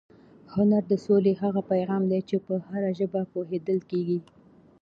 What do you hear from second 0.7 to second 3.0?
د سولې هغه پیغام دی چې په هره